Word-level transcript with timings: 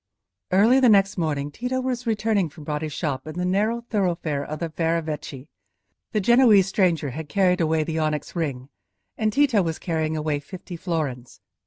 Early 0.49 0.79
the 0.79 0.89
next 0.89 1.15
morning 1.19 1.51
Tito 1.51 1.79
was 1.79 2.07
returning 2.07 2.49
from 2.49 2.65
Bratti's 2.65 2.91
shop 2.91 3.27
in 3.27 3.35
the 3.37 3.45
narrow 3.45 3.81
thoroughfare 3.81 4.43
of 4.43 4.57
the 4.57 4.71
Ferravecchi. 4.71 5.47
The 6.11 6.19
Genoese 6.19 6.65
stranger 6.69 7.11
had 7.11 7.29
carried 7.29 7.61
away 7.61 7.83
the 7.83 7.99
onyx 7.99 8.35
ring, 8.35 8.69
and 9.15 9.31
Tito 9.31 9.61
was 9.61 9.77
carrying 9.77 10.17
away 10.17 10.39
fifty 10.39 10.75
florins. 10.75 11.39